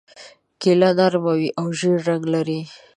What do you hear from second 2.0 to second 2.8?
رنګ لري.